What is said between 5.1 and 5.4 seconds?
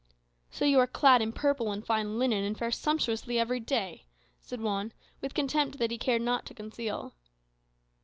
with